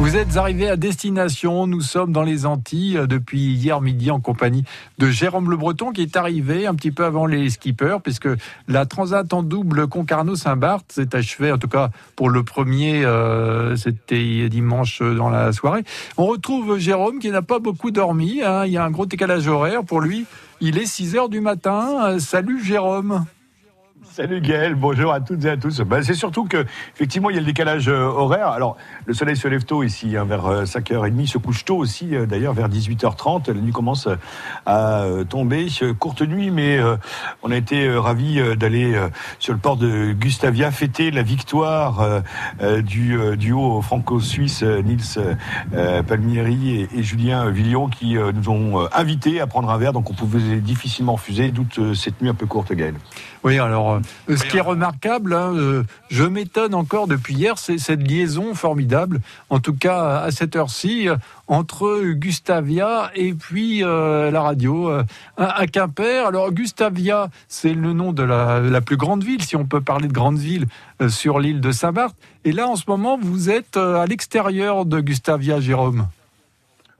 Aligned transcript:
Vous 0.00 0.16
êtes 0.16 0.36
arrivé 0.36 0.68
à 0.68 0.76
destination. 0.76 1.68
Nous 1.68 1.80
sommes 1.80 2.10
dans 2.10 2.24
les 2.24 2.44
Antilles 2.44 2.96
euh, 2.96 3.06
depuis 3.06 3.52
hier 3.52 3.80
midi 3.80 4.10
en 4.10 4.18
compagnie 4.18 4.64
de 4.98 5.10
Jérôme 5.10 5.48
Le 5.48 5.56
Breton 5.56 5.92
qui 5.92 6.02
est 6.02 6.16
arrivé 6.16 6.66
un 6.66 6.74
petit 6.74 6.90
peu 6.90 7.04
avant 7.04 7.26
les 7.26 7.50
skippers 7.50 7.98
puisque 8.02 8.28
la 8.66 8.84
transat 8.84 9.32
en 9.32 9.44
double 9.44 9.86
Concarneau-Saint-Barth 9.86 10.90
s'est 10.90 11.14
achevée, 11.14 11.52
en 11.52 11.58
tout 11.58 11.68
cas 11.68 11.90
pour 12.16 12.30
le 12.30 12.42
premier, 12.42 13.04
euh, 13.04 13.76
c'était 13.76 14.48
dimanche 14.48 15.02
dans 15.02 15.28
la 15.28 15.52
soirée. 15.52 15.84
On 16.16 16.26
retrouve 16.26 16.78
Jérôme 16.78 17.20
qui 17.20 17.30
n'a 17.30 17.42
pas 17.42 17.60
beaucoup 17.60 17.92
dormi. 17.92 18.42
Hein. 18.42 18.66
Il 18.66 18.72
y 18.72 18.76
a 18.76 18.84
un 18.84 18.90
gros 18.90 19.06
décalage 19.06 19.46
horaire 19.46 19.84
pour 19.84 20.00
lui. 20.00 20.26
Il 20.60 20.78
est 20.78 20.86
6 20.86 21.14
heures 21.14 21.28
du 21.28 21.40
matin. 21.40 22.08
Euh, 22.08 22.18
salut 22.18 22.64
Jérôme. 22.64 23.24
Salut 24.12 24.40
Gaël, 24.40 24.74
bonjour 24.74 25.12
à 25.12 25.20
toutes 25.20 25.44
et 25.44 25.50
à 25.50 25.56
tous. 25.56 25.82
Ben, 25.82 26.02
c'est 26.02 26.14
surtout 26.14 26.44
que 26.44 26.66
effectivement 26.96 27.30
il 27.30 27.34
y 27.34 27.36
a 27.36 27.40
le 27.40 27.46
décalage 27.46 27.88
euh, 27.88 28.06
horaire. 28.06 28.48
Alors 28.48 28.76
le 29.06 29.14
soleil 29.14 29.36
se 29.36 29.46
lève 29.46 29.64
tôt 29.64 29.84
ici, 29.84 30.16
hein, 30.16 30.24
vers 30.24 30.64
5h30, 30.64 31.22
euh, 31.22 31.26
se 31.26 31.38
couche 31.38 31.64
tôt 31.64 31.76
aussi, 31.76 32.16
euh, 32.16 32.26
d'ailleurs 32.26 32.52
vers 32.52 32.68
18h30. 32.68 33.52
La 33.52 33.60
nuit 33.60 33.70
commence 33.70 34.08
à 34.66 35.04
tomber. 35.28 35.68
Courte 36.00 36.22
nuit, 36.22 36.50
mais 36.50 36.80
on 37.42 37.50
a 37.50 37.56
été 37.56 37.88
ravis 37.90 38.40
d'aller 38.56 39.00
sur 39.38 39.52
le 39.52 39.58
port 39.58 39.76
de 39.76 40.12
Gustavia 40.12 40.70
fêter 40.70 41.10
la 41.10 41.22
victoire 41.22 42.22
du 42.82 43.18
duo 43.36 43.80
franco-suisse 43.82 44.62
Nils 44.62 45.20
Palmieri 46.06 46.88
et, 46.94 47.02
Julien 47.02 47.50
Villon 47.50 47.88
qui 47.88 48.14
nous 48.16 48.48
ont 48.48 48.88
invités 48.92 49.40
à 49.40 49.46
prendre 49.46 49.70
un 49.70 49.78
verre. 49.78 49.92
Donc 49.92 50.10
on 50.10 50.14
pouvait 50.14 50.56
difficilement 50.56 51.14
refuser, 51.14 51.50
doute 51.50 51.94
cette 51.94 52.20
nuit 52.20 52.30
un 52.30 52.34
peu 52.34 52.46
courte 52.46 52.72
Gaël. 52.72 52.94
Oui, 53.42 53.58
alors 53.58 53.99
euh, 54.28 54.36
ce 54.36 54.44
qui 54.44 54.56
est 54.56 54.62
remarquable, 54.62 55.34
hein, 55.34 55.52
euh, 55.54 55.82
je 56.10 56.24
m'étonne 56.24 56.74
encore 56.74 57.06
depuis 57.06 57.34
hier, 57.34 57.58
c'est 57.58 57.78
cette 57.78 58.00
liaison 58.00 58.54
formidable, 58.54 59.20
en 59.48 59.60
tout 59.60 59.74
cas 59.74 60.20
à 60.20 60.30
cette 60.30 60.56
heure-ci, 60.56 61.08
euh, 61.08 61.16
entre 61.46 62.12
Gustavia 62.12 63.10
et 63.14 63.34
puis 63.34 63.80
la 63.80 64.40
radio 64.40 64.92
à 65.36 65.66
Quimper. 65.66 66.28
Alors 66.28 66.52
Gustavia, 66.52 67.28
c'est 67.48 67.74
le 67.74 67.92
nom 67.92 68.12
de 68.12 68.22
la, 68.22 68.80
plus 68.80 68.96
grande 68.96 69.24
ville, 69.24 69.42
si 69.42 69.56
on 69.56 69.64
peut 69.64 69.80
parler 69.80 70.06
de 70.06 70.12
grande 70.12 70.38
ville, 70.38 70.66
sur 71.08 71.40
l'île 71.40 71.60
de 71.60 71.72
Saint-Barth. 71.72 72.14
Et 72.44 72.52
là, 72.52 72.68
en 72.68 72.76
ce 72.76 72.84
moment, 72.86 73.18
vous 73.20 73.50
êtes 73.50 73.76
à 73.76 74.06
l'extérieur 74.06 74.84
de 74.84 75.00
Gustavia, 75.00 75.60
Jérôme. 75.60 76.06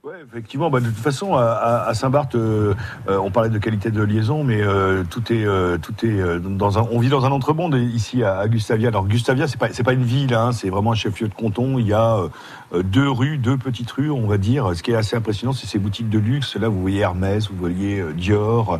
Oui, 0.02 0.14
effectivement. 0.26 0.70
Bah, 0.70 0.80
de 0.80 0.86
toute 0.86 0.96
façon, 0.96 1.34
à, 1.34 1.92
Saint-Barth, 1.92 2.34
euh, 2.34 2.74
euh, 3.06 3.18
on 3.18 3.30
parlait 3.30 3.50
de 3.50 3.58
qualité 3.58 3.90
de 3.90 4.02
liaison, 4.02 4.44
mais 4.44 4.62
euh, 4.62 5.04
tout 5.04 5.30
est, 5.30 5.46
tout 5.82 6.06
est 6.06 6.40
dans 6.40 6.78
un. 6.78 6.88
On 6.90 6.98
vit 6.98 7.10
dans 7.10 7.26
un 7.26 7.30
entremonde 7.30 7.74
ici 7.74 8.24
à, 8.24 8.48
Gustavia. 8.48 8.88
Alors 8.88 9.06
Gustavia, 9.06 9.46
c'est 9.46 9.58
pas, 9.58 9.68
pas 9.68 9.92
une 9.92 10.04
ville, 10.04 10.32
hein, 10.32 10.52
c'est 10.52 10.70
vraiment 10.70 10.92
un 10.92 10.94
chef-lieu 10.94 11.28
de 11.28 11.34
canton. 11.34 11.78
Il 11.78 11.86
y 11.86 11.92
a 11.92 12.16
deux 12.82 13.10
rues, 13.10 13.36
deux 13.36 13.58
petites 13.58 13.90
rues, 13.90 14.10
on 14.10 14.26
va 14.26 14.38
dire. 14.38 14.70
Ce 14.74 14.82
qui 14.82 14.92
est 14.92 14.96
assez 14.96 15.16
impressionnant, 15.16 15.52
c'est 15.52 15.66
ces 15.66 15.78
boutiques 15.78 16.08
de 16.08 16.18
luxe. 16.18 16.56
Là, 16.56 16.68
vous 16.68 16.80
voyez 16.80 17.00
Hermès, 17.00 17.50
vous 17.50 17.56
voyez 17.56 18.02
Dior, 18.14 18.78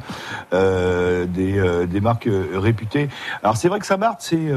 des, 0.53 2.01
marques 2.01 2.31
réputées. 2.55 3.11
Alors 3.43 3.59
c'est 3.59 3.69
vrai 3.69 3.79
que 3.79 3.87
Saint-Barth, 3.87 4.21
c'est. 4.23 4.51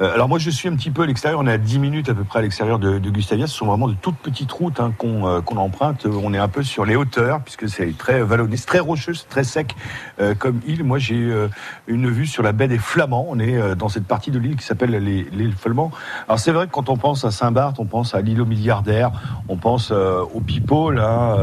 alors 0.00 0.28
moi, 0.28 0.40
je 0.40 0.50
suis 0.50 0.68
un 0.68 0.74
petit 0.74 0.90
peu 0.90 1.02
à 1.02 1.06
l'extérieur. 1.06 1.38
On 1.38 1.46
est 1.46 1.52
à 1.52 1.58
10 1.58 1.78
minutes 1.78 2.08
à 2.08 2.14
peu 2.14 2.24
près 2.24 2.40
à 2.40 2.42
l'extérieur 2.42 2.80
de, 2.80 2.98
Gustavia. 2.98 3.46
Ce 3.46 3.54
sont 3.54 3.66
vraiment 3.66 3.86
de 3.86 3.94
toutes 3.94 4.16
petites 4.16 4.50
routes 4.50 4.80
hein, 4.80 4.92
qu'on 4.98 5.56
emprunte 5.56 5.91
on 6.06 6.34
est 6.34 6.38
un 6.38 6.48
peu 6.48 6.62
sur 6.62 6.84
les 6.84 6.96
hauteurs, 6.96 7.40
puisque 7.40 7.68
c'est 7.68 7.96
très 7.96 8.22
vallonné, 8.22 8.56
c'est 8.56 8.66
très 8.66 8.78
rocheux, 8.78 9.14
c'est 9.14 9.28
très 9.28 9.44
sec 9.44 9.74
euh, 10.20 10.34
comme 10.34 10.60
île. 10.66 10.84
Moi, 10.84 10.98
j'ai 10.98 11.16
euh, 11.16 11.48
une 11.86 12.08
vue 12.08 12.26
sur 12.26 12.42
la 12.42 12.52
baie 12.52 12.68
des 12.68 12.78
Flamands. 12.78 13.26
On 13.28 13.38
est 13.38 13.56
euh, 13.56 13.74
dans 13.74 13.88
cette 13.88 14.06
partie 14.06 14.30
de 14.30 14.38
l'île 14.38 14.56
qui 14.56 14.64
s'appelle 14.64 14.90
l'île 14.90 15.54
Flamands. 15.56 15.90
Alors, 16.28 16.38
c'est 16.38 16.52
vrai 16.52 16.66
que 16.66 16.72
quand 16.72 16.88
on 16.88 16.96
pense 16.96 17.24
à 17.24 17.30
Saint-Barth, 17.30 17.78
on 17.78 17.86
pense 17.86 18.14
à 18.14 18.20
l'île 18.20 18.40
aux 18.40 18.46
milliardaires, 18.46 19.12
on 19.48 19.56
pense 19.56 19.90
aux 19.92 20.40
people, 20.40 20.98
hein, 20.98 21.36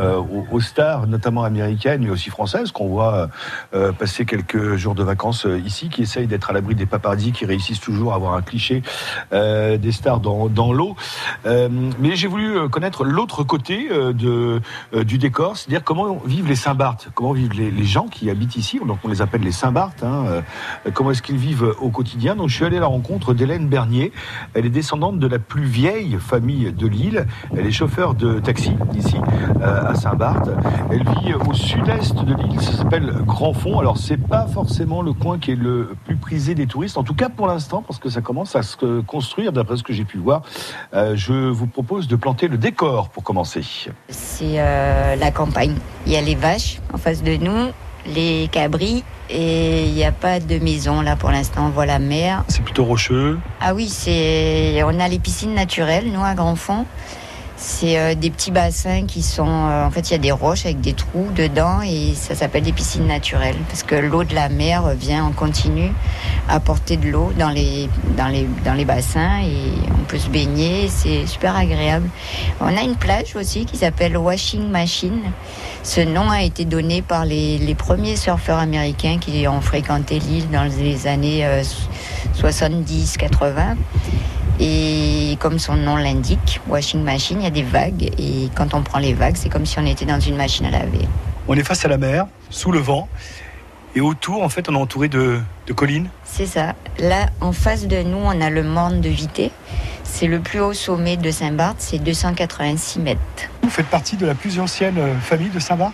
aux, 0.52 0.60
stars, 0.60 1.08
notamment 1.08 1.44
américaines, 1.44 2.04
mais 2.04 2.10
aussi 2.10 2.30
françaises, 2.30 2.72
qu'on 2.72 2.88
voit 2.88 3.30
passer 3.98 4.26
quelques 4.26 4.76
jours 4.76 4.96
de 4.96 5.04
vacances 5.04 5.48
ici, 5.66 5.90
qui 5.90 6.02
essayent 6.02 6.28
d'être 6.28 6.50
à 6.50 6.54
l'abri 6.54 6.76
des 6.76 6.86
papardis, 6.86 7.32
qui 7.32 7.46
réussissent 7.46 7.80
toujours 7.80 8.14
à 8.14 8.16
avoir 8.16 8.34
un 8.34 8.42
cliché 8.42 8.82
des 9.32 9.92
stars 9.92 10.20
dans 10.20 10.74
l'eau. 10.74 10.96
mais 11.46 12.16
j'ai 12.16 12.28
voulu 12.28 12.70
connaître 12.70 13.04
l'autre 13.04 13.44
côté 13.44 13.90
de 13.90 14.39
euh, 14.40 15.04
du 15.04 15.18
décor, 15.18 15.58
c'est-à-dire 15.58 15.84
comment 15.84 16.18
vivent 16.26 16.48
les 16.48 16.56
Saint-Barth, 16.56 17.10
comment 17.14 17.34
vivent 17.34 17.54
les, 17.54 17.84
gens 17.84 18.08
qui 18.08 18.30
habitent 18.30 18.56
ici, 18.56 18.80
donc 18.86 19.00
on 19.04 19.08
les 19.08 19.22
appelle 19.22 19.42
les 19.42 19.52
Saint-Barth, 19.52 20.04
hein, 20.04 20.26
euh, 20.28 20.42
comment 20.94 21.12
est-ce 21.12 21.22
qu'ils 21.22 21.38
vivent 21.38 21.74
au 21.80 21.90
quotidien. 21.90 22.36
Donc 22.36 22.50
je 22.50 22.56
suis 22.56 22.66
allé 22.66 22.78
à 22.78 22.82
la 22.82 22.88
rencontre 22.88 23.34
d'Hélène 23.34 23.68
Bernier, 23.68 24.12
elle 24.54 24.66
est 24.66 24.72
descendante 24.72 25.20
de 25.20 25.28
la 25.28 25.40
plus 25.40 25.64
vieille 25.64 26.18
famille 26.20 26.72
de 26.72 26.88
l'île, 26.88 27.26
elle 27.56 27.66
est 27.66 27.72
chauffeur 27.72 28.14
de 28.14 28.40
taxi 28.40 28.76
ici 28.96 29.18
euh, 29.62 29.92
à 29.92 29.96
Saint-Barth, 29.96 30.50
elle 30.92 31.04
vit 31.04 31.34
au 31.34 31.54
sud-est 31.54 32.16
de 32.16 32.34
l'île, 32.34 32.62
ça 32.62 32.74
s'appelle 32.74 33.14
Grand 33.26 33.54
Fond, 33.54 33.80
alors 33.80 33.98
c'est 33.98 34.18
pas 34.18 34.48
forcément 34.48 35.02
le 35.02 35.14
coin 35.14 35.40
qui 35.40 35.52
est 35.52 35.56
le 35.56 35.96
plus 36.06 36.16
prisé 36.16 36.56
des 36.56 36.68
touristes, 36.68 36.98
en 36.98 37.04
tout 37.04 37.16
cas 37.16 37.30
pour 37.30 37.48
l'instant, 37.48 37.84
parce 37.86 38.00
que 38.00 38.10
ça 38.10 38.22
commence 38.22 38.56
à 38.56 38.64
se 38.64 39.02
construire 39.02 39.52
d'après 39.52 39.78
ce 39.78 39.84
que 39.84 39.94
j'ai 39.94 40.06
pu 40.06 40.18
voir. 40.18 40.42
je 40.94 41.50
vous 41.50 41.68
propose 41.68 42.08
de 42.08 42.16
planter 42.16 42.48
le 42.48 42.58
décor 42.58 43.10
pour 43.10 43.24
commencer 43.24 43.60
c'est 44.40 44.56
euh, 44.58 45.18
la 45.18 45.32
campagne. 45.32 45.76
Il 46.06 46.14
y 46.14 46.16
a 46.16 46.22
les 46.22 46.36
vaches 46.36 46.80
en 46.94 46.98
face 46.98 47.24
de 47.24 47.36
nous, 47.36 47.72
les 48.06 48.48
cabris, 48.52 49.04
et 49.30 49.84
il 49.86 49.94
n'y 49.94 50.06
a 50.06 50.14
pas 50.14 50.40
de 50.40 50.60
maison 50.60 51.02
là 51.02 51.18
pour 51.18 51.30
l'instant. 51.30 51.66
On 51.68 51.70
voit 51.70 51.86
la 51.86 52.00
mer. 52.00 52.46
C'est 52.48 52.64
plutôt 52.64 52.86
rocheux. 52.86 53.38
Ah 53.60 53.74
oui, 53.74 53.90
c'est. 53.90 54.82
On 54.84 54.98
a 55.00 55.08
les 55.10 55.20
piscines 55.20 55.54
naturelles, 55.54 56.10
nous 56.12 56.24
à 56.24 56.36
Grand 56.36 56.56
Fond. 56.56 56.86
C'est 57.62 58.00
euh, 58.00 58.16
des 58.16 58.30
petits 58.30 58.52
bassins 58.52 59.06
qui 59.06 59.22
sont. 59.22 59.46
Euh, 59.46 59.86
en 59.86 59.92
fait, 59.92 60.10
il 60.10 60.14
y 60.14 60.16
a 60.16 60.20
des 60.20 60.32
roches 60.32 60.66
avec 60.66 60.80
des 60.80 60.94
trous 60.94 61.28
dedans 61.36 61.82
et 61.82 62.14
ça 62.16 62.34
s'appelle 62.34 62.64
des 62.64 62.72
piscines 62.72 63.06
naturelles 63.06 63.58
parce 63.68 63.84
que 63.84 63.96
l'eau 63.96 64.24
de 64.24 64.34
la 64.34 64.48
mer 64.48 64.88
vient 64.96 65.26
en 65.26 65.32
continu 65.34 65.92
apporter 66.48 66.96
de 66.96 67.10
l'eau 67.10 67.34
dans 67.38 67.50
les, 67.50 67.90
dans, 68.16 68.30
les, 68.30 68.48
dans 68.64 68.76
les 68.76 68.86
bassins 68.86 69.42
et 69.42 69.74
on 69.92 70.06
peut 70.06 70.18
se 70.18 70.30
baigner. 70.30 70.88
C'est 70.88 71.28
super 71.28 71.58
agréable. 71.58 72.10
On 72.62 72.78
a 72.78 72.82
une 72.82 72.96
plage 72.96 73.36
aussi 73.36 73.66
qui 73.66 73.76
s'appelle 73.76 74.16
Washing 74.16 74.70
Machine. 74.70 75.20
Ce 75.84 76.00
nom 76.00 76.30
a 76.30 76.44
été 76.44 76.64
donné 76.64 77.02
par 77.02 77.26
les, 77.26 77.58
les 77.58 77.76
premiers 77.76 78.16
surfeurs 78.16 78.60
américains 78.60 79.18
qui 79.20 79.46
ont 79.50 79.60
fréquenté 79.60 80.20
l'île 80.20 80.50
dans 80.50 80.64
les 80.64 81.08
années 81.08 81.46
70-80. 82.38 83.76
Et 84.60 85.38
comme 85.40 85.58
son 85.58 85.76
nom 85.76 85.96
l'indique, 85.96 86.60
washing 86.68 87.02
machine, 87.02 87.40
il 87.40 87.44
y 87.44 87.48
a 87.48 87.52
des 87.52 87.64
vagues. 87.64 88.12
Et 88.18 88.50
quand 88.56 88.74
on 88.74 88.82
prend 88.82 89.00
les 89.00 89.14
vagues, 89.14 89.36
c'est 89.38 89.50
comme 89.50 89.66
si 89.66 89.80
on 89.80 89.86
était 89.86 90.06
dans 90.06 90.20
une 90.20 90.36
machine 90.36 90.66
à 90.66 90.72
laver. 90.72 91.08
On 91.48 91.56
est 91.56 91.64
face 91.64 91.86
à 91.86 91.88
la 91.88 91.98
mer, 91.98 92.28
sous 92.50 92.72
le 92.72 92.80
vent. 92.80 93.08
Et 93.96 94.02
autour, 94.02 94.44
en 94.44 94.50
fait, 94.50 94.70
on 94.70 94.76
est 94.76 94.78
entouré 94.78 95.08
de, 95.08 95.40
collines. 95.76 96.10
C'est 96.26 96.46
ça. 96.46 96.76
Là, 97.00 97.28
en 97.42 97.52
face 97.52 97.88
de 97.88 98.04
nous, 98.04 98.18
on 98.18 98.42
a 98.42 98.50
le 98.50 98.64
Morne 98.64 99.02
de 99.02 99.10
Vité. 99.10 99.52
C'est 100.12 100.28
le 100.28 100.40
plus 100.40 100.60
haut 100.60 100.74
sommet 100.74 101.16
de 101.16 101.32
Saint-Barth, 101.32 101.78
c'est 101.80 102.00
286 102.00 103.00
mètres. 103.00 103.20
Vous 103.64 103.70
faites 103.70 103.86
partie 103.86 104.18
de 104.18 104.26
la 104.26 104.36
plus 104.36 104.60
ancienne 104.60 105.00
famille 105.22 105.50
de 105.50 105.60
Saint-Barth? 105.60 105.94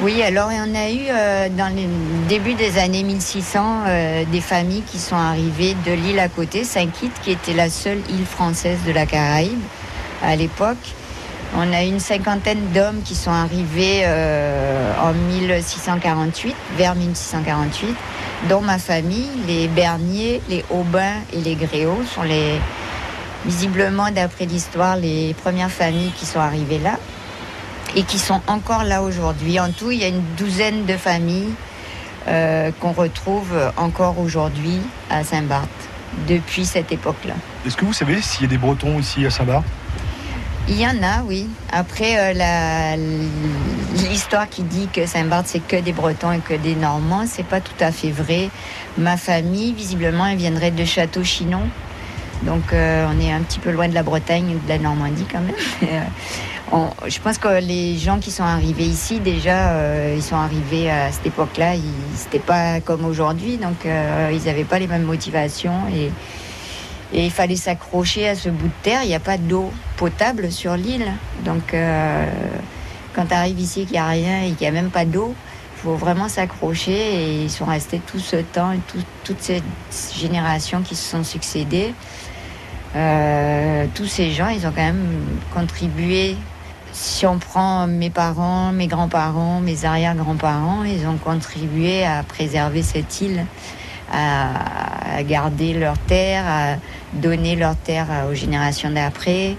Oui, 0.00 0.22
alors 0.22 0.48
on 0.50 0.74
a 0.74 0.90
eu 0.90 1.06
euh, 1.10 1.48
dans 1.50 1.68
le 1.74 1.82
début 2.28 2.54
des 2.54 2.78
années 2.78 3.02
1600 3.02 3.82
euh, 3.86 4.24
des 4.32 4.40
familles 4.40 4.82
qui 4.86 4.98
sont 4.98 5.16
arrivées 5.16 5.76
de 5.86 5.92
l'île 5.92 6.18
à 6.18 6.28
côté, 6.28 6.64
Saint-Kitts, 6.64 7.20
qui 7.22 7.32
était 7.32 7.52
la 7.52 7.68
seule 7.68 7.98
île 8.08 8.24
française 8.24 8.78
de 8.86 8.92
la 8.92 9.04
Caraïbe 9.04 9.60
à 10.22 10.34
l'époque. 10.34 10.94
On 11.54 11.72
a 11.72 11.82
une 11.82 12.00
cinquantaine 12.00 12.70
d'hommes 12.72 13.02
qui 13.04 13.14
sont 13.14 13.30
arrivés 13.30 14.02
euh, 14.04 14.92
en 15.02 15.12
1648, 15.12 16.56
vers 16.78 16.94
1648, 16.94 17.94
dont 18.48 18.62
ma 18.62 18.78
famille, 18.78 19.28
les 19.46 19.68
Bernier, 19.68 20.40
les 20.48 20.64
Aubin 20.70 21.12
et 21.34 21.40
les 21.40 21.54
Gréaux 21.54 22.00
sont 22.14 22.22
les, 22.22 22.58
visiblement, 23.46 24.10
d'après 24.10 24.46
l'histoire, 24.46 24.96
les 24.96 25.34
premières 25.34 25.70
familles 25.70 26.12
qui 26.16 26.26
sont 26.26 26.40
arrivées 26.40 26.78
là 26.78 26.98
et 27.94 28.04
qui 28.04 28.18
sont 28.18 28.40
encore 28.46 28.84
là 28.84 29.02
aujourd'hui. 29.02 29.60
En 29.60 29.70
tout, 29.70 29.90
il 29.90 29.98
y 29.98 30.04
a 30.04 30.08
une 30.08 30.22
douzaine 30.36 30.86
de 30.86 30.96
familles 30.96 31.52
euh, 32.28 32.70
qu'on 32.80 32.92
retrouve 32.92 33.52
encore 33.76 34.18
aujourd'hui 34.18 34.78
à 35.10 35.24
Saint-Barth, 35.24 35.68
depuis 36.28 36.64
cette 36.64 36.92
époque-là. 36.92 37.34
Est-ce 37.66 37.76
que 37.76 37.84
vous 37.84 37.92
savez 37.92 38.22
s'il 38.22 38.42
y 38.42 38.44
a 38.44 38.48
des 38.48 38.58
Bretons 38.58 38.98
ici 38.98 39.26
à 39.26 39.30
Saint-Barth? 39.30 39.64
Il 40.68 40.78
y 40.80 40.86
en 40.86 41.02
a, 41.02 41.22
oui. 41.24 41.48
Après, 41.72 42.14
euh, 42.18 42.96
l'histoire 44.08 44.48
qui 44.48 44.62
dit 44.62 44.88
que 44.92 45.06
Saint-Barth, 45.06 45.46
c'est 45.48 45.66
que 45.66 45.76
des 45.76 45.92
Bretons 45.92 46.30
et 46.30 46.38
que 46.38 46.54
des 46.54 46.76
Normands, 46.76 47.24
c'est 47.26 47.44
pas 47.44 47.60
tout 47.60 47.74
à 47.80 47.90
fait 47.90 48.12
vrai. 48.12 48.48
Ma 48.96 49.16
famille, 49.16 49.72
visiblement, 49.72 50.24
elle 50.26 50.38
viendrait 50.38 50.70
de 50.70 50.84
Château-Chinon. 50.84 51.62
Donc, 52.44 52.72
euh, 52.72 53.06
on 53.10 53.20
est 53.20 53.32
un 53.32 53.40
petit 53.40 53.58
peu 53.58 53.70
loin 53.70 53.88
de 53.88 53.94
la 53.94 54.02
Bretagne 54.02 54.50
et 54.50 54.54
de 54.54 54.68
la 54.68 54.78
Normandie 54.78 55.26
quand 55.30 55.40
même. 55.40 55.54
Euh, 56.72 56.86
je 57.06 57.20
pense 57.20 57.36
que 57.36 57.60
les 57.60 57.98
gens 57.98 58.18
qui 58.18 58.30
sont 58.30 58.44
arrivés 58.44 58.86
ici, 58.86 59.20
déjà, 59.20 59.74
ils 60.14 60.22
sont 60.22 60.36
arrivés 60.36 60.90
à 60.90 61.12
cette 61.12 61.26
époque-là. 61.26 61.74
C'était 62.14 62.38
pas 62.38 62.80
comme 62.80 63.04
aujourd'hui, 63.04 63.58
donc 63.58 63.84
ils 63.84 64.44
n'avaient 64.46 64.64
pas 64.64 64.78
les 64.78 64.86
mêmes 64.86 65.02
motivations 65.02 65.82
et 65.92 66.10
il 67.24 67.30
fallait 67.30 67.56
s'accrocher 67.56 68.28
à 68.28 68.34
ce 68.34 68.48
bout 68.48 68.68
de 68.68 68.72
terre. 68.82 69.00
Il 69.02 69.08
n'y 69.08 69.14
a 69.14 69.20
pas 69.20 69.36
d'eau 69.36 69.70
potable 69.96 70.50
sur 70.50 70.76
l'île. 70.76 71.06
Donc, 71.44 71.74
euh, 71.74 72.26
quand 73.14 73.26
tu 73.26 73.34
arrives 73.34 73.60
ici 73.60 73.84
qu'il 73.84 73.92
n'y 73.92 73.98
a 73.98 74.06
rien 74.06 74.42
et 74.42 74.52
qu'il 74.52 74.60
n'y 74.60 74.66
a 74.66 74.72
même 74.72 74.90
pas 74.90 75.04
d'eau, 75.04 75.34
faut 75.82 75.94
vraiment 75.94 76.28
s'accrocher. 76.28 76.92
Et 76.92 77.42
ils 77.42 77.50
sont 77.50 77.64
restés 77.64 78.00
tout 78.06 78.18
ce 78.18 78.36
temps, 78.36 78.72
toutes 79.24 79.40
ces 79.40 79.62
générations 80.16 80.82
qui 80.82 80.94
se 80.94 81.10
sont 81.10 81.24
succédées. 81.24 81.94
Euh, 82.94 83.86
tous 83.94 84.06
ces 84.06 84.30
gens, 84.32 84.48
ils 84.48 84.66
ont 84.66 84.70
quand 84.70 84.82
même 84.82 85.24
contribué. 85.54 86.36
Si 86.92 87.26
on 87.26 87.38
prend 87.38 87.86
mes 87.86 88.10
parents, 88.10 88.70
mes 88.72 88.86
grands-parents, 88.86 89.60
mes 89.60 89.86
arrière-grands-parents, 89.86 90.84
ils 90.84 91.06
ont 91.06 91.16
contribué 91.16 92.04
à 92.04 92.22
préserver 92.22 92.82
cette 92.82 93.20
île 93.22 93.46
à, 94.12 95.22
garder 95.22 95.74
leurs 95.74 95.98
terres, 95.98 96.44
à 96.46 96.76
donner 97.14 97.56
leurs 97.56 97.76
terres 97.76 98.26
aux 98.30 98.34
générations 98.34 98.90
d'après. 98.90 99.56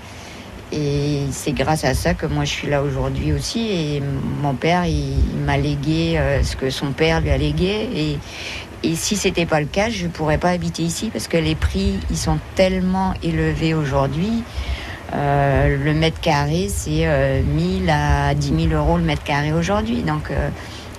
Et 0.74 1.28
c'est 1.32 1.52
grâce 1.52 1.84
à 1.84 1.94
ça 1.94 2.14
que 2.14 2.26
moi 2.26 2.46
je 2.46 2.52
suis 2.52 2.68
là 2.68 2.82
aujourd'hui 2.82 3.32
aussi. 3.32 3.70
Et 3.72 4.04
mon 4.42 4.54
père, 4.56 4.86
il, 4.86 5.18
m'a 5.46 5.58
légué 5.58 6.18
euh, 6.18 6.42
ce 6.44 6.56
que 6.56 6.70
son 6.70 6.92
père 6.92 7.22
lui 7.22 7.30
a 7.30 7.38
légué. 7.38 7.90
Et, 7.96 8.18
et 8.84 8.96
si 8.96 9.16
c'était 9.16 9.46
pas 9.46 9.60
le 9.60 9.68
cas, 9.68 9.90
je 9.90 10.08
pourrais 10.08 10.38
pas 10.38 10.50
habiter 10.50 10.84
ici 10.84 11.10
parce 11.12 11.28
que 11.28 11.38
les 11.38 11.56
prix, 11.56 12.00
ils 12.10 12.18
sont 12.18 12.40
tellement 12.56 13.14
élevés 13.24 13.74
aujourd'hui. 13.74 14.44
Euh, 15.14 15.78
le 15.84 15.94
mètre 15.94 16.20
carré, 16.20 16.68
c'est 16.70 17.06
1000 17.44 17.90
euh, 17.90 18.30
à 18.30 18.34
10 18.34 18.70
000 18.70 18.82
euros 18.82 18.98
le 18.98 19.04
mètre 19.04 19.24
carré 19.24 19.54
aujourd'hui. 19.54 20.02
Donc, 20.02 20.32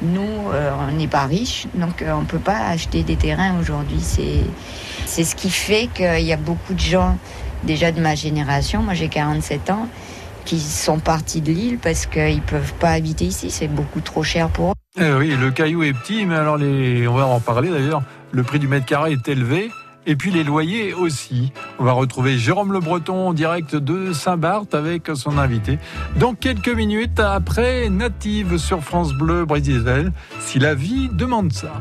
nous, 0.03 0.51
euh, 0.53 0.71
on 0.89 0.93
n'est 0.93 1.09
pas 1.09 1.25
riches, 1.25 1.67
donc 1.75 2.05
on 2.07 2.21
ne 2.21 2.27
peut 2.27 2.39
pas 2.39 2.69
acheter 2.69 3.03
des 3.03 3.17
terrains 3.17 3.59
aujourd'hui. 3.61 4.01
C'est 4.01 5.25
ce 5.25 5.35
qui 5.35 5.51
fait 5.51 5.89
qu'il 5.95 6.25
y 6.25 6.33
a 6.33 6.37
beaucoup 6.37 6.75
de 6.75 6.81
gens, 6.81 7.17
déjà 7.63 7.93
de 7.93 8.01
ma 8.01 8.15
génération, 8.15 8.83
moi 8.83 8.95
j'ai 8.95 9.09
47 9.09 9.71
ans, 9.71 9.89
qui 10.45 10.61
sont 10.61 10.99
partis 10.99 11.41
de 11.41 11.53
l'île 11.53 11.79
parce 11.79 12.07
qu'ils 12.07 12.37
ne 12.37 12.41
peuvent 12.41 12.75
pas 12.75 12.91
habiter 12.91 13.25
ici, 13.25 13.51
c'est 13.51 13.69
beaucoup 13.69 14.01
trop 14.01 14.23
cher 14.23 14.49
pour 14.49 14.71
eux. 14.71 14.75
Eh 15.01 15.13
oui, 15.13 15.37
le 15.39 15.51
caillou 15.51 15.83
est 15.83 15.93
petit, 15.93 16.27
mais 16.27 16.37
alors 16.37 16.57
les... 16.57 17.09
on 17.09 17.15
va 17.15 17.27
en 17.27 17.41
parler 17.41 17.71
d'ailleurs, 17.71 18.03
le 18.31 18.43
prix 18.43 18.59
du 18.59 18.69
mètre 18.69 18.87
carré 18.87 19.13
est 19.13 19.29
élevé. 19.29 19.71
Et 20.07 20.17
puis 20.17 20.31
les 20.31 20.45
loyers 20.45 20.93
aussi. 20.93 21.51
On 21.79 21.85
va 21.85 21.93
retrouver 21.93 22.37
Jérôme 22.37 22.75
Le 22.75 22.81
Breton 22.81 23.29
en 23.29 23.33
direct 23.33 23.75
de 23.75 24.13
Saint-Barth 24.13 24.75
avec 24.75 25.11
son 25.15 25.39
invité. 25.39 25.79
Dans 26.17 26.35
quelques 26.35 26.69
minutes 26.69 27.21
après, 27.21 27.89
native 27.89 28.59
sur 28.59 28.83
France 28.83 29.15
Bleu 29.15 29.47
Brésil, 29.47 30.13
si 30.41 30.59
la 30.59 30.75
vie 30.75 31.09
demande 31.11 31.55
ça. 31.55 31.73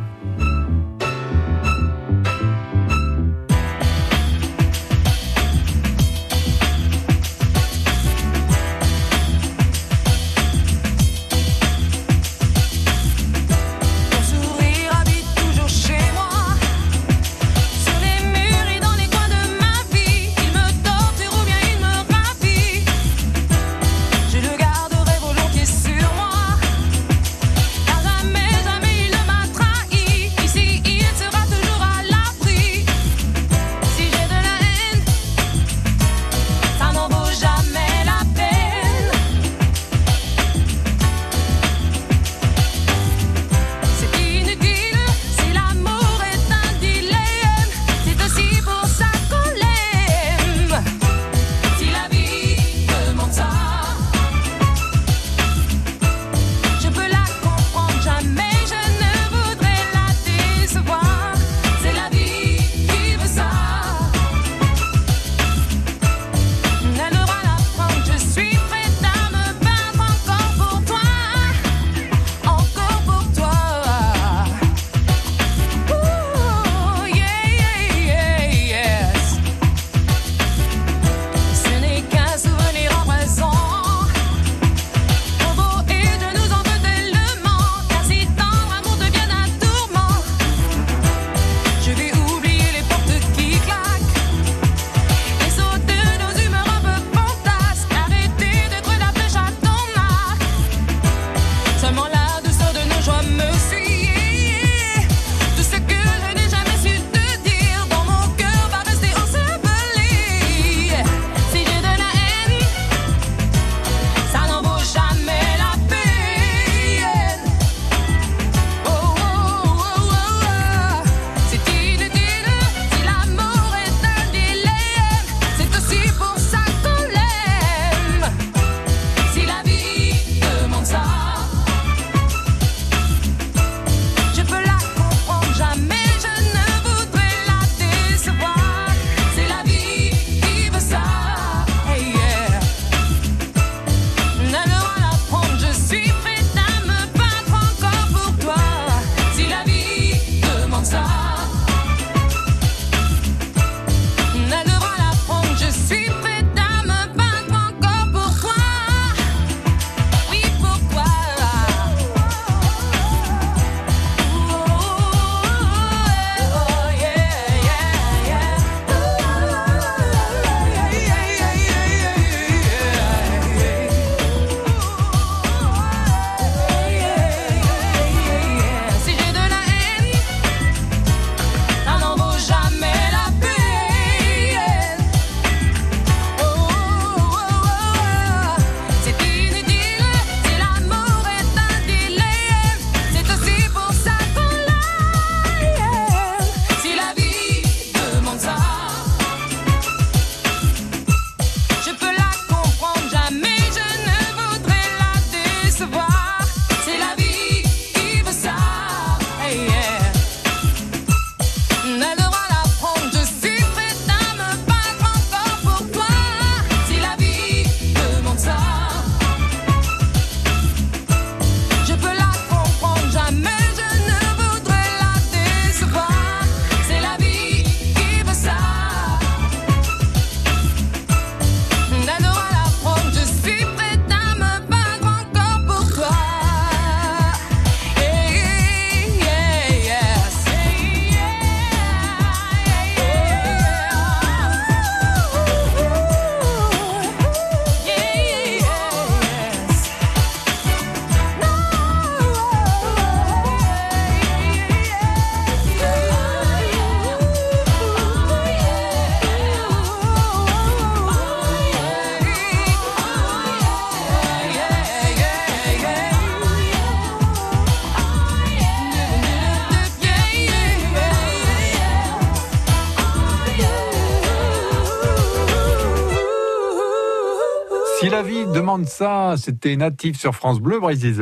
Si 278.04 278.10
la 278.10 278.22
vie 278.22 278.46
demande 278.48 278.86
ça, 278.86 279.36
c'était 279.38 279.78
natif 279.78 280.20
sur 280.20 280.36
France 280.36 280.60
Bleu, 280.60 280.78
Brésil. 280.78 281.16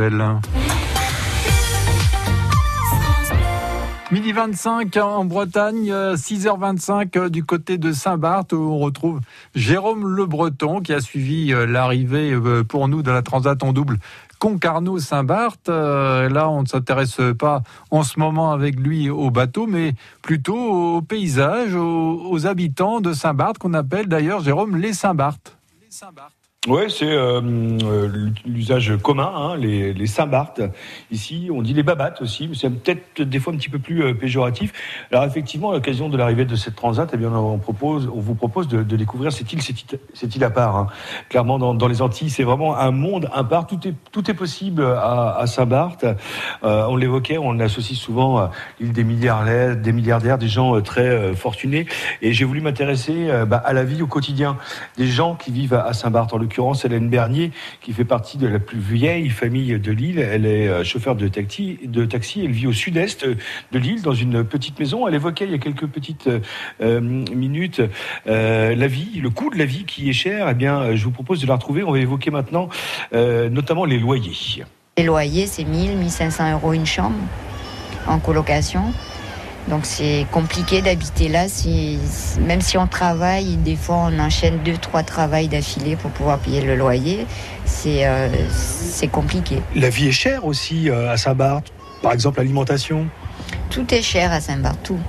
Midi 4.09 4.31
25 4.31 4.97
en 4.97 5.23
Bretagne, 5.25 5.91
6h25 5.91 7.19
euh, 7.19 7.29
du 7.29 7.43
côté 7.43 7.77
de 7.77 7.91
Saint-Barth 7.91 8.53
où 8.53 8.57
on 8.57 8.79
retrouve 8.79 9.19
Jérôme 9.53 10.07
Le 10.07 10.25
Breton 10.25 10.81
qui 10.81 10.91
a 10.91 11.01
suivi 11.01 11.53
euh, 11.53 11.67
l'arrivée 11.67 12.31
euh, 12.31 12.63
pour 12.63 12.87
nous 12.87 13.03
de 13.03 13.11
la 13.11 13.21
Transat 13.21 13.61
en 13.61 13.73
double 13.73 13.99
Concarneau-Saint-Barth. 14.39 15.67
Là, 15.67 16.49
on 16.49 16.63
ne 16.63 16.67
s'intéresse 16.67 17.21
pas 17.37 17.61
en 17.91 18.01
ce 18.01 18.19
moment 18.19 18.53
avec 18.53 18.79
lui 18.79 19.07
au 19.07 19.29
bateau, 19.29 19.67
mais 19.67 19.93
plutôt 20.23 20.95
au 20.95 21.01
paysage, 21.03 21.75
aux, 21.75 22.47
habitants 22.47 23.01
de 23.01 23.13
Saint-Barth 23.13 23.59
qu'on 23.59 23.75
appelle 23.75 24.07
d'ailleurs 24.07 24.41
Jérôme 24.41 24.77
les 24.77 24.93
Saint-Barth. 24.93 25.55
Les 25.79 25.91
Saint-Barth. 25.91 26.40
Ouais, 26.67 26.89
c'est 26.89 27.09
euh, 27.09 27.41
euh, 27.41 28.29
l'usage 28.45 28.95
commun, 29.01 29.31
hein, 29.35 29.55
les, 29.57 29.95
les 29.95 30.05
Saint-Barth. 30.05 30.61
Ici, 31.09 31.49
on 31.51 31.63
dit 31.63 31.73
les 31.73 31.81
babates 31.81 32.21
aussi, 32.21 32.47
mais 32.47 32.53
c'est 32.53 32.69
peut-être 32.69 33.23
des 33.23 33.39
fois 33.39 33.51
un 33.51 33.55
petit 33.57 33.69
peu 33.69 33.79
plus 33.79 34.03
euh, 34.03 34.13
péjoratif. 34.13 34.71
Alors 35.11 35.23
effectivement, 35.23 35.71
à 35.71 35.73
l'occasion 35.73 36.07
de 36.07 36.17
l'arrivée 36.17 36.45
de 36.45 36.55
cette 36.55 36.75
transat, 36.75 37.09
eh 37.15 37.17
bien, 37.17 37.31
on, 37.33 37.57
propose, 37.57 38.07
on 38.13 38.19
vous 38.19 38.35
propose 38.35 38.67
de, 38.67 38.83
de 38.83 38.95
découvrir 38.95 39.33
cette 39.33 39.51
île, 39.51 39.63
cette 39.63 39.81
île, 39.81 39.99
cette 40.13 40.35
île 40.35 40.43
à 40.43 40.51
part. 40.51 40.75
Hein. 40.75 40.87
Clairement, 41.29 41.57
dans, 41.57 41.73
dans, 41.73 41.87
les 41.87 42.03
Antilles, 42.03 42.29
c'est 42.29 42.43
vraiment 42.43 42.77
un 42.77 42.91
monde 42.91 43.27
à 43.33 43.43
part. 43.43 43.65
Tout 43.65 43.79
est, 43.87 43.95
tout 44.11 44.29
est 44.29 44.35
possible 44.35 44.85
à, 44.85 45.37
à 45.39 45.47
Saint-Barth. 45.47 46.05
on 46.61 46.95
l'évoquait, 46.95 47.39
on 47.39 47.59
associe 47.59 47.97
souvent 47.97 48.51
l'île 48.79 48.93
des 48.93 49.03
milliardaires, 49.03 49.75
des 49.77 49.93
milliardaires, 49.93 50.37
des 50.37 50.47
gens 50.47 50.79
très 50.81 51.33
fortunés. 51.33 51.87
Et 52.21 52.33
j'ai 52.33 52.45
voulu 52.45 52.61
m'intéresser 52.61 53.31
bah, 53.47 53.57
à 53.57 53.73
la 53.73 53.83
vie 53.83 54.03
au 54.03 54.07
quotidien 54.07 54.57
des 54.97 55.07
gens 55.07 55.33
qui 55.33 55.51
vivent 55.51 55.73
à 55.73 55.93
Saint-Barth. 55.93 56.31
En 56.33 56.50
l'occurrence 56.51 56.83
Hélène 56.83 57.07
Bernier, 57.07 57.51
qui 57.79 57.93
fait 57.93 58.03
partie 58.03 58.37
de 58.37 58.45
la 58.45 58.59
plus 58.59 58.79
vieille 58.79 59.29
famille 59.29 59.79
de 59.79 59.91
l'île. 59.91 60.19
Elle 60.19 60.45
est 60.45 60.67
euh, 60.67 60.83
chauffeur 60.83 61.15
de 61.15 61.29
taxi, 61.29 61.79
de 61.85 62.03
taxi. 62.03 62.43
Elle 62.43 62.51
vit 62.51 62.67
au 62.67 62.73
sud-est 62.73 63.25
de 63.25 63.79
l'île, 63.79 64.01
dans 64.01 64.13
une 64.13 64.43
petite 64.43 64.77
maison. 64.77 65.07
Elle 65.07 65.15
évoquait 65.15 65.45
il 65.45 65.51
y 65.51 65.55
a 65.55 65.59
quelques 65.59 65.87
petites 65.87 66.29
euh, 66.81 66.99
minutes 66.99 67.81
euh, 68.27 68.75
la 68.75 68.87
vie, 68.87 69.21
le 69.21 69.29
coût 69.29 69.49
de 69.49 69.57
la 69.57 69.63
vie 69.63 69.85
qui 69.85 70.09
est 70.09 70.13
cher. 70.13 70.49
Eh 70.49 70.53
bien, 70.53 70.93
je 70.93 71.03
vous 71.05 71.11
propose 71.11 71.41
de 71.41 71.47
la 71.47 71.55
retrouver. 71.55 71.83
On 71.83 71.91
va 71.91 71.99
évoquer 71.99 72.31
maintenant 72.31 72.67
notamment 73.13 73.85
les 73.85 73.97
loyers. 73.97 74.63
Les 74.97 75.03
loyers, 75.03 75.47
c'est 75.47 75.63
1000, 75.63 75.97
1500 75.97 76.53
euros 76.53 76.73
une 76.73 76.85
chambre 76.85 77.15
en 78.07 78.19
colocation. 78.19 78.93
Donc 79.67 79.85
c'est 79.85 80.25
compliqué 80.31 80.81
d'habiter 80.81 81.29
là. 81.29 81.45
même 82.41 82.61
si 82.61 82.77
on 82.77 82.87
travaille, 82.87 83.57
des 83.57 83.75
fois 83.75 84.09
on 84.09 84.19
enchaîne 84.19 84.59
deux, 84.63 84.77
trois 84.77 85.03
travails 85.03 85.47
d'affilée 85.47 85.95
pour 85.95 86.11
pouvoir 86.11 86.39
payer 86.39 86.61
le 86.61 86.75
loyer. 86.75 87.25
C'est 87.65 88.05
euh, 88.05 88.27
compliqué. 89.11 89.61
La 89.75 89.89
vie 89.89 90.07
est 90.07 90.11
chère 90.13 90.45
aussi 90.45 90.89
euh, 90.89 91.11
à 91.11 91.17
Saint-Barth. 91.17 91.71
Par 92.01 92.13
exemple, 92.13 92.39
l'alimentation. 92.39 93.07
Tout 93.69 93.93
est 93.93 94.01
cher 94.01 94.31
à 94.31 94.41
Saint-Barth, 94.41 94.79
tout. 94.83 94.99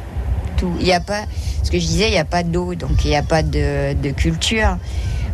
tout. 0.59 0.73
Il 0.79 0.87
y 0.87 0.93
a 0.93 1.01
pas, 1.01 1.23
ce 1.63 1.71
que 1.71 1.79
je 1.79 1.87
disais, 1.87 2.09
il 2.09 2.13
n'y 2.13 2.19
a 2.19 2.25
pas 2.25 2.43
d'eau, 2.43 2.75
donc 2.75 3.05
il 3.05 3.09
n'y 3.09 3.17
a 3.17 3.23
pas 3.23 3.43
de, 3.43 3.95
de 3.95 4.11
culture. 4.11 4.77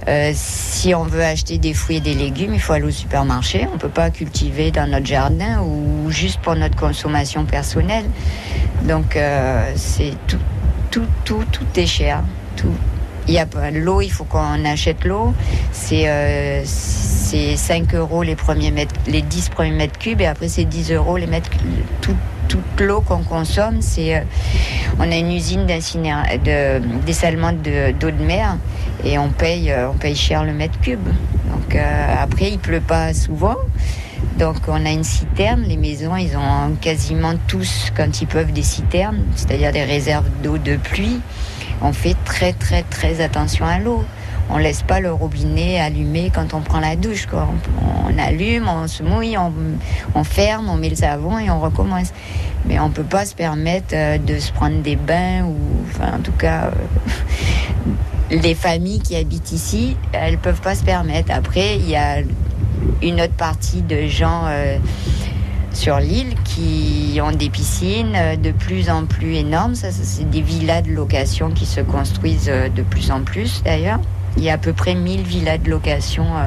Euh, 0.06 0.32
si 0.34 0.94
on 0.94 1.02
veut 1.02 1.22
acheter 1.22 1.58
des 1.58 1.75
fruits 1.75 1.96
et 1.96 2.00
des 2.00 2.14
légumes, 2.14 2.54
il 2.54 2.60
faut 2.60 2.72
aller 2.72 2.87
au 2.87 2.90
supermarché. 2.90 3.66
On 3.70 3.75
ne 3.75 3.78
peut 3.78 3.88
pas 3.88 4.10
cultiver 4.10 4.70
dans 4.70 4.88
notre 4.88 5.04
jardin 5.04 5.60
ou 5.60 6.10
juste 6.10 6.40
pour 6.40 6.54
notre 6.54 6.76
consommation 6.76 7.44
personnelle. 7.44 8.06
Donc 8.85 9.16
euh, 9.16 9.73
c'est 9.76 10.14
tout, 10.26 10.38
tout, 10.90 11.06
tout, 11.25 11.44
tout 11.50 11.66
est 11.76 11.87
cher. 11.87 12.23
Tout. 12.56 12.75
Il 13.26 13.35
y 13.35 13.38
a 13.38 13.47
l'eau, 13.73 14.00
il 14.00 14.11
faut 14.11 14.25
qu'on 14.25 14.64
achète 14.64 15.04
l'eau. 15.04 15.35
C'est 15.73 16.08
euh, 16.08 16.62
5 16.64 17.94
euros 17.94 18.23
les 18.23 18.37
premiers 18.37 18.70
mètres, 18.70 18.94
les 19.06 19.20
10 19.20 19.50
premiers 19.50 19.73
mètres 19.73 19.99
cubes 19.99 20.20
et 20.23 20.26
après 20.26 20.49
c'est 20.49 20.64
10 20.64 20.92
euros 20.92 21.18
les 21.18 21.26
mètres 21.26 21.50
tout, 22.00 22.16
toute 22.49 22.80
l'eau 22.80 23.02
qu'on 23.02 23.23
consomme, 23.23 23.82
c'est 23.82 24.16
euh, 24.16 24.20
on 24.99 25.12
a 25.12 25.16
une 25.16 25.32
usine 25.32 25.66
de 25.66 27.04
dessalement 27.04 27.52
d'eau 27.52 28.11
de, 28.11 28.25
mer 28.25 28.56
et 29.04 29.18
on 29.18 29.28
paye 29.28 29.70
euh, 29.70 29.90
on 29.90 29.94
paye 29.94 30.16
cher 30.16 30.44
le 30.44 30.52
mètre 30.52 30.80
cube. 30.80 31.06
Donc 31.50 31.75
euh, 31.75 32.14
après 32.20 32.52
il 32.52 32.58
pleut 32.58 32.80
pas 32.80 33.12
souvent. 33.12 33.56
Donc 34.38 34.56
on 34.68 34.84
a 34.87 34.90
une 34.90 35.04
citerne, 35.04 35.62
les 35.62 35.76
maisons 35.76 36.16
ils 36.16 36.37
ont 36.37 36.75
quasiment 36.80 37.34
tous 37.46 37.92
quand 37.96 38.20
ils 38.20 38.26
peuvent 38.26 38.52
des 38.52 38.62
citernes, 38.62 39.25
c'est-à-dire 39.34 39.72
des 39.72 39.84
réserves 39.84 40.28
d'eau 40.42 40.58
de 40.58 40.76
pluie. 40.76 41.20
On 41.80 41.92
fait 41.92 42.16
très 42.25 42.52
très 42.52 42.82
très 42.82 43.20
attention 43.20 43.66
à 43.66 43.78
l'eau 43.78 44.04
on 44.50 44.56
laisse 44.56 44.82
pas 44.82 45.00
le 45.00 45.12
robinet 45.12 45.78
allumé 45.78 46.30
quand 46.34 46.54
on 46.54 46.60
prend 46.60 46.80
la 46.80 46.96
douche. 46.96 47.26
On, 47.32 48.18
allume, 48.18 48.68
on 48.68 48.88
se 48.88 49.02
mouille, 49.02 49.37
on, 49.37 50.25
ferme, 50.25 50.68
on 50.70 50.76
met 50.76 50.88
le 50.88 50.96
savon 50.96 51.38
et 51.38 51.50
on 51.50 51.60
recommence. 51.60 52.12
Mais 52.66 52.80
on 52.80 52.90
peut 52.90 53.04
pas 53.04 53.25
se 53.26 53.34
permettre 53.34 53.94
euh, 53.94 54.18
de 54.18 54.38
se 54.38 54.50
prendre 54.52 54.80
des 54.82 54.96
bains 54.96 55.44
ou, 55.44 55.56
en 56.02 56.18
tout 56.20 56.32
cas, 56.32 56.66
euh, 56.66 57.90
les 58.30 58.54
familles 58.54 59.00
qui 59.00 59.16
habitent 59.16 59.52
ici, 59.52 59.96
elles 60.12 60.38
peuvent 60.38 60.60
pas 60.60 60.75
se 60.75 60.82
permettre. 60.82 61.30
Après, 61.32 61.76
il 61.76 61.88
y 61.88 61.96
a 61.96 62.16
une 63.02 63.20
autre 63.20 63.34
partie 63.34 63.82
de 63.82 64.06
gens. 64.06 64.42
Euh, 64.46 64.78
sur 65.70 66.00
l'île 66.00 66.34
qui 66.44 67.20
ont 67.22 67.30
des 67.30 67.50
piscines 67.50 68.16
de 68.42 68.50
plus 68.50 68.90
en 68.90 69.04
plus 69.04 69.36
énormes. 69.36 69.76
Ça, 69.76 69.92
c'est 69.92 70.28
des 70.28 70.40
villas 70.40 70.82
de 70.82 70.90
location 70.90 71.50
qui 71.50 71.66
se 71.66 71.80
construisent 71.80 72.50
de 72.74 72.82
plus 72.82 73.12
en 73.12 73.20
plus 73.20 73.62
d'ailleurs. 73.62 74.00
Il 74.38 74.44
y 74.44 74.50
a 74.50 74.54
à 74.54 74.58
peu 74.58 74.72
près 74.72 74.94
1000 74.94 75.22
villas 75.22 75.58
de 75.58 75.68
location 75.68 76.24
euh, 76.24 76.44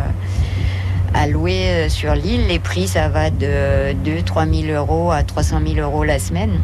à 1.13 1.27
louer 1.27 1.67
euh, 1.67 1.89
sur 1.89 2.15
l'île. 2.15 2.47
Les 2.47 2.59
prix, 2.59 2.87
ça 2.87 3.09
va 3.09 3.29
de 3.29 3.93
2-3 4.05 4.67
000 4.67 4.73
euros 4.73 5.11
à 5.11 5.23
300 5.23 5.59
000 5.75 5.79
euros 5.79 6.05
la 6.05 6.17
semaine. 6.17 6.61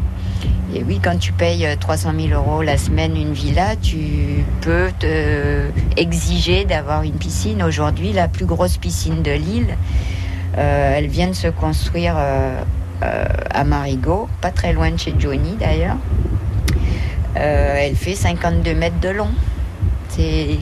Et 0.74 0.82
oui, 0.84 1.00
quand 1.02 1.18
tu 1.18 1.32
payes 1.32 1.66
300 1.78 2.12
000 2.18 2.28
euros 2.40 2.62
la 2.62 2.76
semaine 2.76 3.16
une 3.16 3.32
villa, 3.32 3.76
tu 3.76 4.44
peux 4.60 4.90
te 4.98 5.70
exiger 5.96 6.64
d'avoir 6.64 7.02
une 7.02 7.14
piscine. 7.14 7.62
Aujourd'hui, 7.62 8.12
la 8.12 8.28
plus 8.28 8.44
grosse 8.44 8.76
piscine 8.76 9.22
de 9.22 9.32
l'île, 9.32 9.76
euh, 10.56 10.94
elle 10.96 11.06
vient 11.06 11.28
de 11.28 11.34
se 11.34 11.48
construire 11.48 12.16
à 13.00 13.64
Marigot, 13.64 14.28
pas 14.40 14.50
très 14.50 14.72
loin 14.72 14.90
de 14.90 14.98
chez 14.98 15.14
Johnny 15.18 15.56
d'ailleurs. 15.58 15.96
elle 17.34 17.96
fait 17.96 18.14
52 18.14 18.74
mètres 18.74 19.00
de 19.00 19.08
long. 19.08 19.30
C'est 20.08 20.58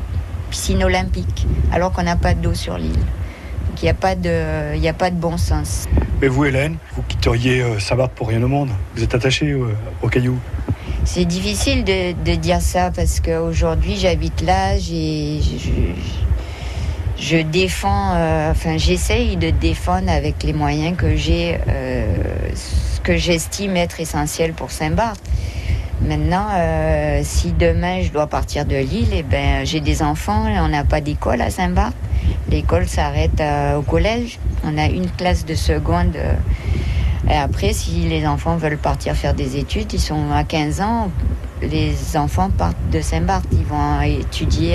piscine 0.50 0.84
olympique, 0.84 1.46
alors 1.72 1.92
qu'on 1.92 2.02
n'a 2.02 2.16
pas 2.16 2.34
d'eau 2.34 2.54
sur 2.54 2.78
l'île. 2.78 2.98
Donc 3.76 3.82
il 3.82 3.86
n'y 3.86 3.90
a, 3.90 3.94
pas 3.94 4.14
de, 4.14 4.88
a 4.88 4.92
pas 4.94 5.10
de 5.10 5.16
bon 5.16 5.36
sens. 5.36 5.84
Mais 6.22 6.28
vous, 6.28 6.46
Hélène, 6.46 6.78
vous 6.94 7.02
quitteriez 7.02 7.60
euh, 7.60 7.78
Saint-Barth 7.78 8.12
pour 8.12 8.28
rien 8.28 8.42
au 8.42 8.48
monde 8.48 8.70
Vous 8.94 9.02
êtes 9.02 9.14
attachée 9.14 9.50
euh, 9.50 9.76
au 10.00 10.08
caillou 10.08 10.38
C'est 11.04 11.26
difficile 11.26 11.84
de, 11.84 12.34
dire 12.36 12.62
ça 12.62 12.90
parce 12.90 13.20
qu'aujourd'hui 13.20 13.96
j'habite 13.96 14.40
là, 14.40 14.78
j'ai, 14.78 15.40
je, 17.18 17.36
défends, 17.36 18.14
euh, 18.14 18.50
enfin 18.50 18.78
j'essaye 18.78 19.36
de 19.36 19.50
défendre 19.50 20.08
avec 20.08 20.42
les 20.42 20.54
moyens 20.54 20.96
que 20.96 21.14
j'ai 21.14 21.58
ce 22.54 22.98
que 23.02 23.18
j'estime 23.18 23.76
être 23.76 24.00
essentiel 24.00 24.54
pour 24.54 24.70
Saint-Barth. 24.70 25.20
Maintenant, 26.02 26.48
euh, 26.54 27.20
si 27.24 27.52
demain 27.52 28.02
je 28.02 28.10
dois 28.10 28.26
partir 28.26 28.66
de 28.66 28.76
Lille, 28.76 29.08
eh 29.12 29.22
ben, 29.22 29.64
j'ai 29.64 29.80
des 29.80 30.02
enfants, 30.02 30.44
on 30.46 30.68
n'a 30.68 30.84
pas 30.84 31.00
d'école 31.00 31.40
à 31.40 31.50
Saint-Barth. 31.50 31.96
L'école 32.50 32.86
s'arrête 32.86 33.40
euh, 33.40 33.78
au 33.78 33.82
collège. 33.82 34.38
On 34.64 34.78
a 34.78 34.86
une 34.86 35.10
classe 35.10 35.44
de 35.44 35.54
seconde. 35.54 36.16
Euh, 36.16 36.34
et 37.28 37.34
après, 37.34 37.72
si 37.72 38.08
les 38.08 38.26
enfants 38.26 38.56
veulent 38.56 38.78
partir 38.78 39.14
faire 39.14 39.34
des 39.34 39.56
études, 39.56 39.92
ils 39.92 40.00
sont 40.00 40.30
à 40.32 40.44
15 40.44 40.80
ans, 40.80 41.10
les 41.62 42.16
enfants 42.16 42.50
partent 42.50 42.76
de 42.92 43.00
Saint-Barth. 43.00 43.46
Ils 43.52 43.64
vont 43.64 44.00
étudier 44.02 44.74